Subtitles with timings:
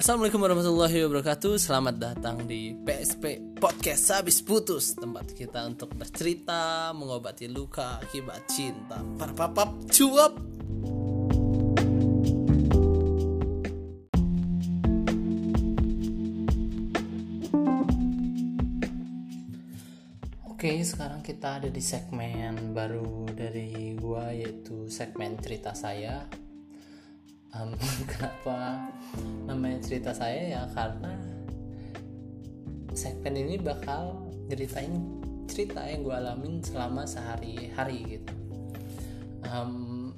[0.00, 1.60] Assalamualaikum warahmatullahi wabarakatuh.
[1.60, 4.08] Selamat datang di PSP Podcast.
[4.08, 8.96] Habis Putus Tempat kita untuk bercerita Mengobati luka akibat cinta.
[9.20, 10.40] Parpapap cuap.
[20.48, 26.24] Oke sekarang kita ada di segmen baru dari gua Yaitu segmen cerita saya
[27.56, 27.70] um,
[28.10, 28.90] kenapa
[29.46, 30.62] namanya cerita saya ya?
[30.74, 31.14] Karena
[32.94, 38.34] segmen ini bakal ceritain cerita yang gue alamin selama sehari-hari gitu.
[39.50, 40.14] Um,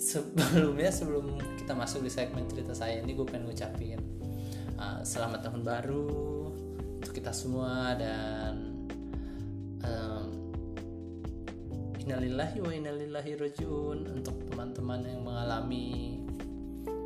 [0.00, 4.00] sebelumnya sebelum kita masuk di segmen cerita saya ini gue pengen ngucapin
[4.80, 6.08] uh, selamat tahun baru
[6.98, 8.49] untuk kita semua dan
[12.10, 16.18] innalillahi wa innalillahi rojiun untuk teman-teman yang mengalami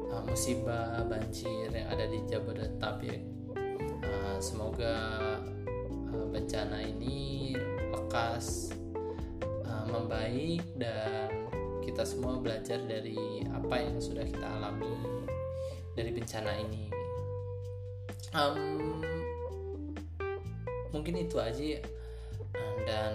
[0.09, 3.21] uh, musibah banjir yang ada di Jabodetabek
[4.01, 4.97] uh, semoga
[6.09, 7.53] uh, bencana ini
[7.93, 8.73] lekas
[9.69, 11.29] uh, membaik dan
[11.85, 14.89] kita semua belajar dari apa yang sudah kita alami
[15.93, 16.89] dari bencana ini.
[18.33, 19.05] Um,
[20.97, 21.85] mungkin itu aja
[22.89, 23.13] dan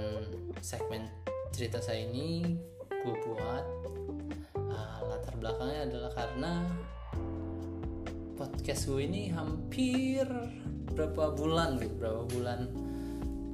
[0.61, 1.18] segmen
[1.59, 2.55] cerita saya ini
[2.87, 3.65] gue buat
[4.55, 6.53] uh, latar belakangnya adalah karena
[8.39, 10.23] podcast gue ini hampir
[10.95, 12.63] berapa bulan gitu berapa bulan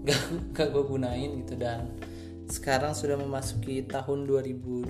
[0.06, 0.22] gak,
[0.54, 1.58] gak gue gunain gitu.
[1.58, 1.98] Dan
[2.46, 4.86] sekarang sudah memasuki tahun 2020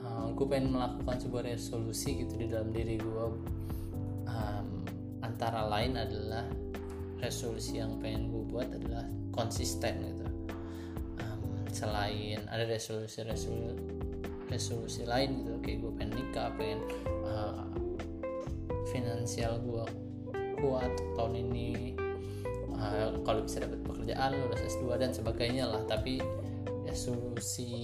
[0.00, 3.24] uh, gue pengen melakukan sebuah resolusi gitu di dalam diri gue
[4.24, 4.68] um,
[5.20, 6.48] antara lain adalah
[7.20, 9.04] resolusi yang pengen gue buat adalah
[9.36, 10.21] konsisten gitu
[11.72, 13.80] selain ada resolusi resolusi
[14.52, 15.52] resolusi lain gitu.
[15.64, 16.80] Kayak gue pengen nikah pengen
[17.24, 17.64] uh,
[18.92, 19.84] finansial gue
[20.60, 21.96] kuat tahun ini.
[22.72, 25.82] Uh, kalau bisa dapat pekerjaan lulus S2 dan sebagainya lah.
[25.88, 26.20] Tapi
[26.84, 27.80] resolusi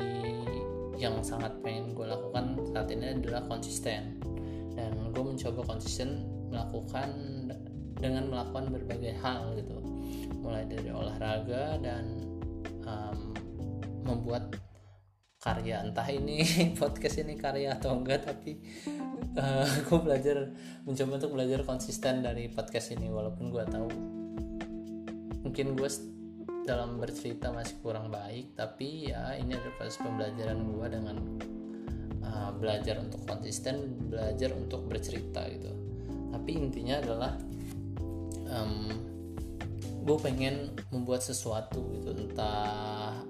[1.00, 4.20] yang sangat pengen gue lakukan saat ini adalah konsisten.
[4.76, 7.10] Dan gue mencoba konsisten melakukan
[7.98, 9.78] dengan melakukan berbagai hal gitu.
[10.44, 12.04] Mulai dari olahraga dan
[12.86, 13.37] um,
[14.08, 14.56] membuat
[15.38, 15.84] karya.
[15.84, 16.42] Entah ini
[16.80, 18.58] podcast ini karya atau enggak tapi
[19.38, 20.50] uh, gue belajar
[20.82, 23.88] mencoba untuk belajar konsisten dari podcast ini walaupun gue tahu
[25.46, 25.90] mungkin gue
[26.66, 31.16] dalam bercerita masih kurang baik tapi ya ini adalah proses pembelajaran gue dengan
[32.20, 35.72] uh, belajar untuk konsisten belajar untuk bercerita gitu.
[36.28, 37.32] Tapi intinya adalah
[38.52, 38.90] um,
[40.04, 43.27] gue pengen membuat sesuatu gitu entah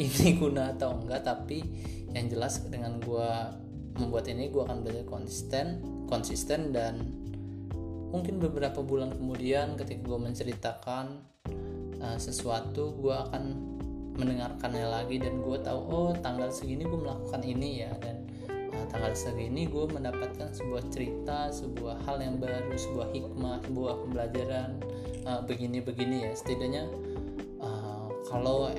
[0.00, 1.64] ini guna atau enggak tapi
[2.12, 3.30] yang jelas dengan gue
[4.00, 7.00] membuat ini gue akan belajar konsisten konsisten dan
[8.12, 11.06] mungkin beberapa bulan kemudian ketika gue menceritakan
[12.00, 13.72] uh, sesuatu gue akan
[14.12, 18.28] mendengarkannya lagi dan gue tahu oh tanggal segini gue melakukan ini ya dan
[18.76, 24.70] uh, tanggal segini gue mendapatkan sebuah cerita sebuah hal yang baru sebuah hikmah sebuah pembelajaran
[25.26, 26.32] uh, begini-begini ya.
[26.34, 26.84] Setidaknya
[27.62, 28.70] uh, kalau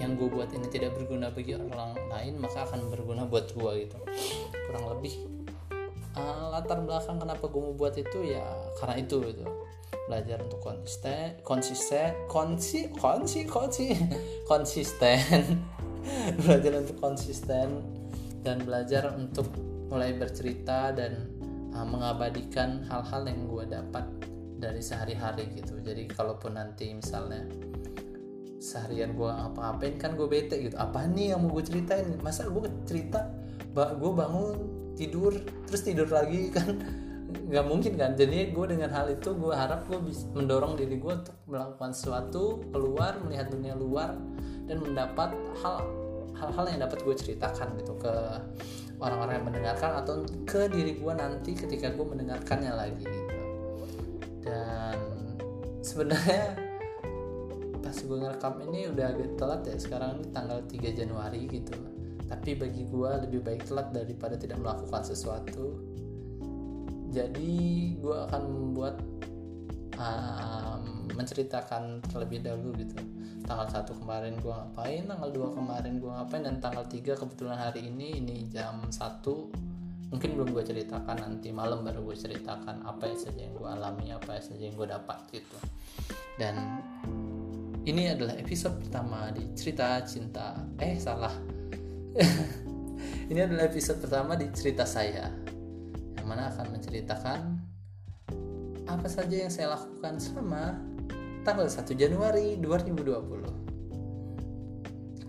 [0.00, 3.98] yang gue buat ini tidak berguna bagi orang lain maka akan berguna buat gue gitu.
[4.68, 5.14] Kurang lebih
[6.16, 8.44] uh, latar belakang kenapa gue mau buat itu ya
[8.80, 9.44] karena itu gitu.
[10.08, 13.86] Belajar untuk konsisten konsisten konsi konsi konsi
[14.50, 15.60] konsisten.
[16.40, 18.00] Belajar untuk konsisten
[18.40, 19.52] dan belajar untuk
[19.92, 21.28] mulai bercerita dan
[21.76, 24.06] uh, mengabadikan hal-hal yang gue dapat
[24.60, 25.80] dari sehari-hari gitu.
[25.80, 27.44] Jadi kalaupun nanti misalnya
[28.60, 30.76] seharian gue apa-apain kan gue bete gitu.
[30.76, 32.04] Apa nih yang mau gue ceritain?
[32.20, 33.26] Masa gue cerita?
[33.72, 34.54] Gue bangun
[34.94, 35.32] tidur
[35.64, 36.76] terus tidur lagi kan?
[37.48, 38.12] Nggak mungkin kan?
[38.14, 42.60] Jadi gue dengan hal itu gue harap gue bisa mendorong diri gue untuk melakukan sesuatu
[42.68, 44.12] keluar melihat dunia luar
[44.68, 45.34] dan mendapat
[45.64, 45.82] hal
[46.36, 48.12] hal-hal yang dapat gue ceritakan gitu ke
[49.00, 53.36] orang-orang yang mendengarkan atau ke diri gue nanti ketika gue mendengarkannya lagi gitu.
[54.44, 54.96] Dan
[55.80, 56.69] sebenarnya
[57.80, 61.76] pas gue ngerekam ini udah agak telat ya sekarang ini tanggal 3 Januari gitu.
[62.30, 65.82] Tapi bagi gue lebih baik telat daripada tidak melakukan sesuatu.
[67.10, 69.02] Jadi gue akan membuat
[69.98, 72.96] um, menceritakan terlebih dahulu gitu.
[73.44, 77.90] Tanggal 1 kemarin gue ngapain tanggal 2 kemarin gue ngapain dan tanggal 3 kebetulan hari
[77.90, 78.94] ini ini jam 1
[80.10, 84.42] mungkin belum gue ceritakan nanti malam baru gue ceritakan apa saja yang gue alami apa
[84.42, 85.58] saja yang gue dapat gitu.
[86.38, 86.82] Dan
[87.90, 90.54] ini adalah episode pertama di cerita cinta.
[90.78, 91.34] Eh salah.
[93.30, 95.26] ini adalah episode pertama di cerita saya
[96.14, 97.40] yang mana akan menceritakan
[98.86, 100.78] apa saja yang saya lakukan selama
[101.46, 103.06] tanggal 1 Januari 2020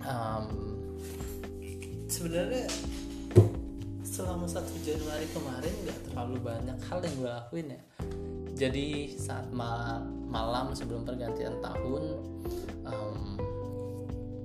[0.02, 0.46] um,
[2.10, 2.66] sebenarnya
[4.02, 7.82] selama 1 Januari kemarin nggak terlalu banyak hal yang gue lakuin ya
[8.62, 9.98] jadi saat ma
[10.30, 12.04] malam sebelum pergantian tahun
[12.86, 13.42] um,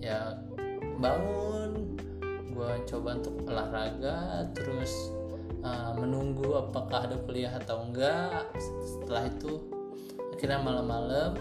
[0.01, 0.41] ya
[0.97, 2.01] bangun
[2.57, 5.13] gue coba untuk olahraga terus
[5.61, 8.49] uh, menunggu apakah ada kuliah atau enggak.
[8.57, 9.61] Setelah itu
[10.33, 11.37] akhirnya malam-malam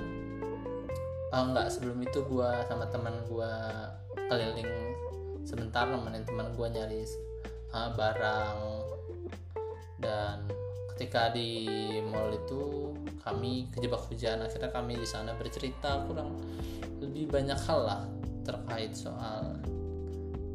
[1.32, 3.54] oh enggak sebelum itu gue sama teman gue
[4.28, 4.72] keliling
[5.48, 7.08] sebentar nemenin teman gue nyari
[7.72, 8.60] uh, barang
[10.04, 10.44] dan
[10.96, 11.60] ketika di
[12.08, 14.40] mall itu kami kejebak hujan.
[14.40, 16.40] Akhirnya kami di sana bercerita kurang
[17.04, 18.02] lebih banyak hal lah
[18.48, 19.60] terkait soal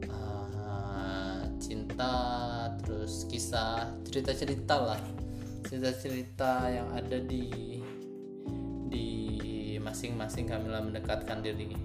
[0.08, 2.16] uh, cinta
[2.80, 5.00] terus kisah cerita-cerita lah.
[5.68, 7.76] Cerita-cerita yang ada di
[8.88, 9.06] di
[9.76, 11.76] masing-masing kami lah mendekatkan diri.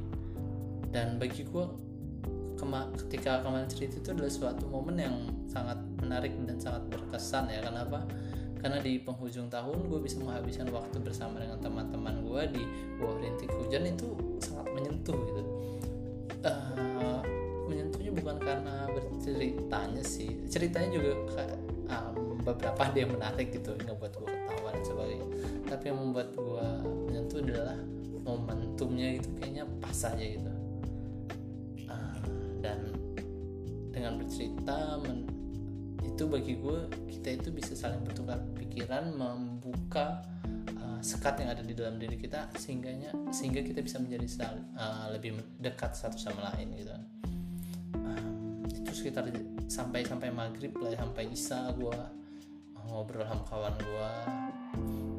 [0.96, 1.66] Dan bagi gue
[2.56, 7.60] kema ketika kemarin cerita itu adalah suatu momen yang sangat menarik dan sangat berkesan ya.
[7.60, 8.08] Kenapa
[8.60, 12.64] karena di penghujung tahun gue bisa menghabiskan waktu bersama dengan teman-teman gue di
[12.98, 14.08] bawah rintik hujan itu
[14.42, 15.42] sangat menyentuh gitu.
[16.46, 17.22] Uh,
[17.66, 20.38] menyentuhnya bukan karena berceritanya sih.
[20.50, 21.12] Ceritanya juga
[21.90, 25.28] um, beberapa yang menarik gitu ngebuat gue ketawa dan sebagainya.
[25.66, 26.68] Tapi yang membuat gue
[27.10, 27.78] menyentuh adalah
[28.26, 30.52] momentumnya itu kayaknya pas aja gitu.
[31.86, 32.18] Uh,
[32.66, 32.80] dan
[33.94, 35.00] dengan bercerita
[36.06, 40.22] itu bagi gue kita itu bisa saling bertukar pikiran membuka
[41.06, 45.38] sekat yang ada di dalam diri kita sehingganya sehingga kita bisa menjadi sal, uh, lebih
[45.62, 46.98] dekat satu sama lain gitu
[48.02, 49.30] um, itu sekitar
[49.70, 52.00] sampai sampai maghrib lah sampai isa gue
[52.90, 54.12] ngobrol sama kawan gue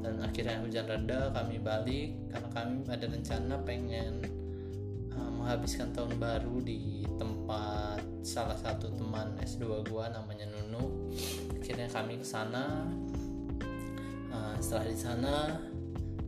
[0.02, 4.45] dan akhirnya hujan reda kami balik karena kami ada rencana pengen uh,
[5.46, 11.06] menghabiskan tahun baru di tempat salah satu teman S2 gue namanya Nunu.
[11.54, 12.82] Akhirnya kami ke sana.
[14.26, 15.34] Uh, setelah di sana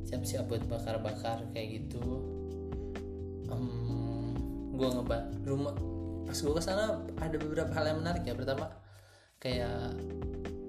[0.06, 1.99] siap-siap buat bakar-bakar kayak gitu.
[3.50, 4.38] Um,
[4.79, 5.75] gue ngebat rumah
[6.23, 8.38] pas gue ke sana ada beberapa hal yang menarik ya.
[8.38, 8.71] Pertama
[9.43, 9.99] kayak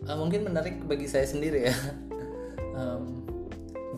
[0.09, 1.77] uh, mungkin menarik bagi saya sendiri ya.
[2.79, 3.27] Um,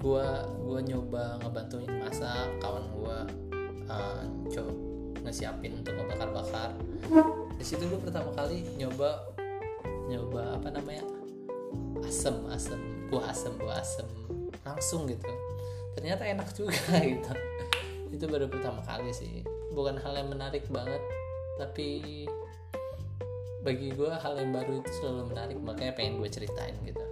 [0.01, 3.17] gue gue nyoba ngebantuin masak kawan gue
[3.91, 4.71] uh, coba
[5.21, 6.73] ngesiapin untuk ngebakar-bakar.
[7.55, 9.29] Di situ gue pertama kali nyoba
[10.09, 11.05] nyoba apa namanya?
[12.03, 14.07] Asem asem buah asem buah asem
[14.65, 15.29] langsung gitu.
[15.95, 17.31] Ternyata enak juga gitu.
[18.11, 19.45] Itu baru pertama kali sih.
[19.71, 20.99] Bukan hal yang menarik banget
[21.59, 22.25] tapi
[23.61, 25.57] bagi gue hal yang baru itu selalu menarik.
[25.61, 27.05] Makanya pengen gue ceritain gitu.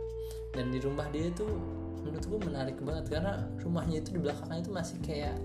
[0.49, 1.53] Dan di rumah dia tuh
[2.01, 3.05] menurut gue menarik banget.
[3.13, 5.37] Karena rumahnya itu di belakangnya itu masih kayak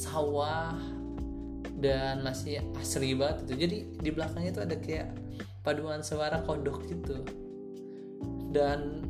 [0.00, 0.72] sawah
[1.76, 3.52] dan masih asri banget gitu.
[3.68, 5.08] Jadi di belakangnya itu ada kayak
[5.60, 7.20] paduan suara kodok gitu.
[8.52, 9.04] Dan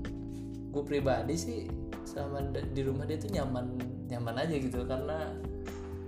[0.75, 1.61] gue pribadi sih
[2.03, 3.79] sama di rumah dia tuh nyaman
[4.11, 5.31] nyaman aja gitu karena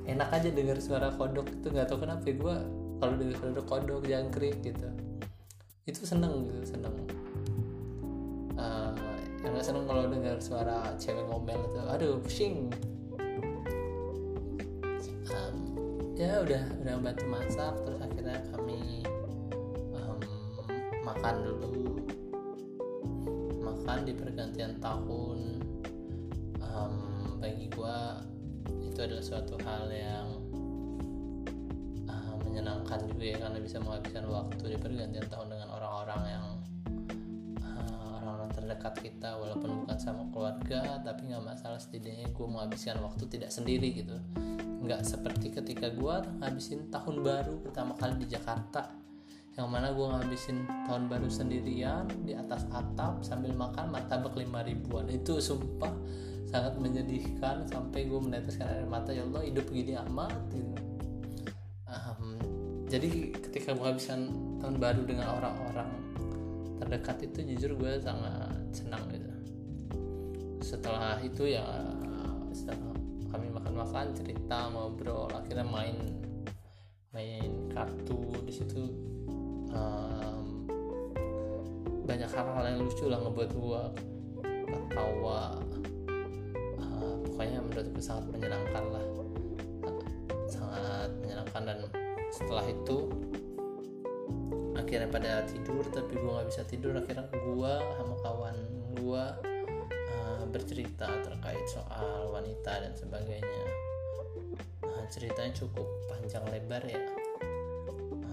[0.07, 2.57] enak aja dengar suara kodok itu nggak tahu kenapa ya gue
[2.99, 4.89] kalau dengar suara kodok jangkrik gitu
[5.87, 6.95] itu seneng gitu seneng.
[8.55, 8.95] Uh,
[9.43, 12.71] yang gak seneng kalau dengar suara cewek ngomel itu aduh pusing
[16.13, 19.01] ya udah udah bantu masak terus akhirnya kami
[19.97, 20.21] um,
[21.09, 21.73] makan dulu.
[23.65, 25.41] Makan di pergantian tahun.
[26.63, 26.95] Um,
[27.43, 27.99] bagi gue
[28.87, 30.29] itu adalah suatu hal yang
[32.07, 36.47] uh, menyenangkan juga ya karena bisa menghabiskan waktu di pergantian tahun dengan orang-orang yang
[37.61, 39.31] uh, orang-orang terdekat kita.
[39.41, 44.17] Walaupun bukan sama keluarga tapi nggak masalah setidaknya gue menghabiskan waktu tidak sendiri gitu
[44.83, 48.99] nggak seperti ketika gue ngabisin tahun baru pertama kali di Jakarta.
[49.53, 55.07] Yang mana gue ngabisin tahun baru sendirian di atas atap sambil makan martabak lima ribuan.
[55.07, 55.93] Itu sumpah
[56.51, 60.73] sangat menyedihkan sampai gue meneteskan air mata ya Allah hidup begini amat gitu.
[61.87, 62.37] Um,
[62.89, 64.29] jadi ketika gue habiskan
[64.61, 65.91] tahun baru dengan orang-orang
[66.83, 69.31] terdekat itu jujur gue sangat senang gitu.
[70.65, 71.65] Setelah itu ya
[72.53, 73.02] setelah
[73.33, 75.97] kami makan-makan cerita ngobrol akhirnya main
[77.17, 78.21] main kartu.
[78.45, 78.93] Di situ
[79.73, 80.69] um,
[82.05, 83.83] banyak hal-hal yang lucu lah ngebuat gue
[84.69, 85.57] ketawa.
[87.27, 89.05] Pokoknya menurutku sangat menyenangkan lah.
[90.47, 91.79] Sangat menyenangkan dan
[92.31, 93.09] setelah itu
[94.77, 96.93] akhirnya pada tidur tapi gue nggak bisa tidur.
[96.95, 98.57] Akhirnya gue sama kawan
[99.01, 99.52] uh,
[100.53, 103.65] bercerita terkait soal wanita dan sebagainya.
[104.85, 107.01] Nah, ceritanya cukup panjang lebar ya.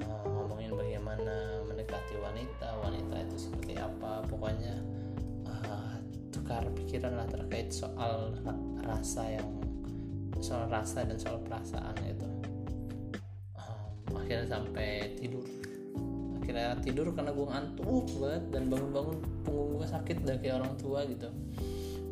[0.03, 4.75] Uh, ngomongin bagaimana mendekati wanita wanita itu seperti apa pokoknya
[5.47, 5.95] uh,
[6.35, 8.35] tukar pikiran lah terkait soal
[8.83, 9.49] rasa yang
[10.43, 12.27] soal rasa dan soal perasaan itu
[13.55, 15.47] um, akhirnya sampai tidur.
[16.43, 21.05] Akhirnya tidur karena gue ngantuk banget dan bangun-bangun punggung gue sakit dan kayak orang tua
[21.05, 21.29] gitu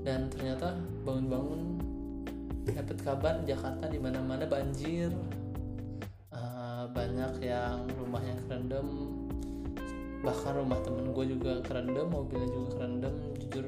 [0.07, 0.71] dan ternyata
[1.03, 1.83] bangun-bangun
[2.63, 5.11] dapat kabar Jakarta di mana-mana banjir.
[6.31, 8.87] Uh, banyak yang rumahnya kerendam.
[10.23, 13.67] Bahkan rumah temen gue juga kerendam mobilnya juga kerendam jujur.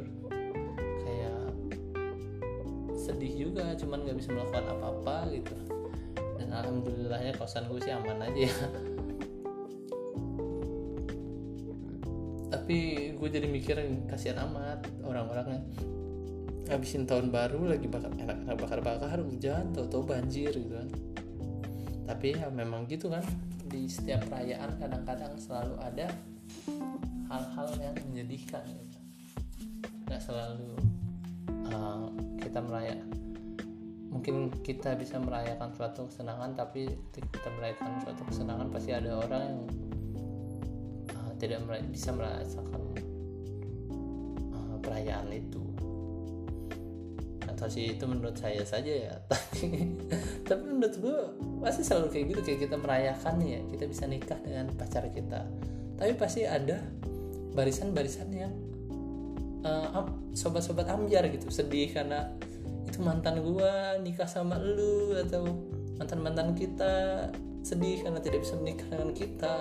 [2.95, 5.55] Sedih juga cuman nggak bisa melakukan apa-apa gitu.
[6.39, 8.55] Dan alhamdulillahnya kosan gue sih aman aja ya.
[12.53, 12.77] Tapi
[13.17, 13.75] gue jadi mikir
[14.07, 15.67] kasihan amat orang-orangnya
[16.69, 20.89] habisin tahun baru lagi bakar enak bakar bakar hujan tau-tau banjir gitu kan.
[22.05, 23.25] Tapi ya memang gitu kan
[23.69, 26.07] di setiap perayaan kadang-kadang selalu ada
[27.29, 28.99] hal-hal yang menyedihkan gitu.
[30.05, 30.73] Nggak selalu
[31.69, 32.09] uh,
[32.41, 33.19] kita merayakan
[34.09, 39.61] mungkin kita bisa merayakan suatu kesenangan tapi kita merayakan suatu kesenangan pasti ada orang yang
[41.13, 42.81] uh, tidak meray bisa merasakan
[44.49, 45.68] uh, perayaan itu
[47.67, 49.13] sih itu menurut saya saja ya.
[49.29, 49.67] Tapi
[50.47, 51.19] tapi menurut gue
[51.59, 55.43] pasti selalu kayak gitu kayak kita merayakan ya kita bisa nikah dengan pacar kita.
[55.99, 56.79] Tapi pasti ada
[57.53, 58.53] barisan-barisan yang
[59.67, 62.31] uh, sobat-sobat amjar gitu sedih karena
[62.87, 65.45] itu mantan gua nikah sama lu atau
[65.99, 67.27] mantan mantan kita
[67.61, 69.55] sedih karena tidak bisa menikah dengan kita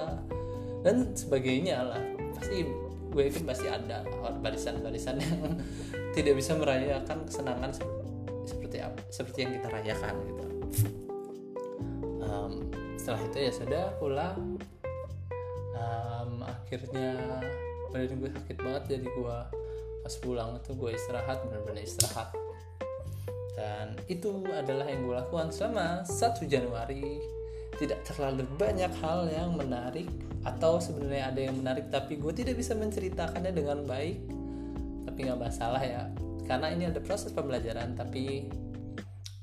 [0.87, 2.03] dan sebagainya lah.
[2.39, 2.63] Pasti
[3.09, 4.05] gue yakin pasti ada
[4.45, 5.59] barisan-barisan yang
[6.19, 7.71] tidak bisa merayakan kesenangan
[8.43, 8.83] seperti
[9.15, 10.45] seperti yang kita rayakan gitu.
[12.19, 12.53] Um,
[12.99, 14.59] setelah itu ya sudah pulang.
[15.79, 17.15] Um, akhirnya
[17.95, 19.37] badan gue sakit banget jadi gue
[20.03, 22.35] pas pulang itu gue istirahat benar-benar istirahat.
[23.55, 27.23] Dan itu adalah yang gue lakukan selama 1 Januari.
[27.79, 30.11] Tidak terlalu banyak hal yang menarik
[30.43, 34.38] atau sebenarnya ada yang menarik tapi gue tidak bisa menceritakannya dengan baik
[35.19, 36.07] tapi nggak masalah ya.
[36.47, 38.47] Karena ini ada proses pembelajaran tapi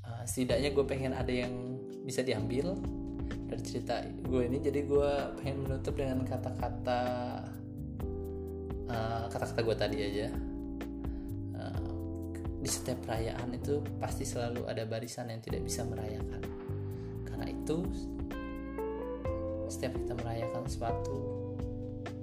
[0.08, 1.52] uh, setidaknya gue pengen ada yang
[2.00, 2.80] bisa diambil
[3.44, 4.56] dari cerita gue ini.
[4.64, 7.00] Jadi gue pengen menutup dengan kata-kata
[8.88, 10.28] uh, kata-kata gue tadi aja.
[12.56, 16.40] Di setiap perayaan itu pasti selalu ada barisan yang tidak bisa merayakan.
[17.28, 17.84] Karena itu
[19.68, 21.20] setiap kita merayakan sesuatu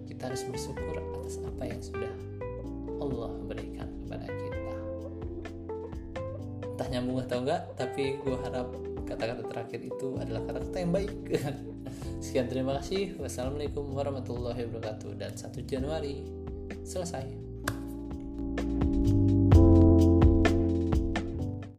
[0.10, 2.33] kita harus bersyukur atas apa yang sudah
[3.04, 4.74] Allah berikan kepada kita.
[6.74, 8.68] Entah nyambung atau enggak tapi gue harap
[9.04, 11.12] kata-kata terakhir itu adalah kata-kata yang baik.
[12.24, 13.20] Sekian terima kasih.
[13.20, 15.12] Wassalamualaikum warahmatullahi wabarakatuh.
[15.20, 16.24] Dan 1 Januari
[16.88, 17.43] selesai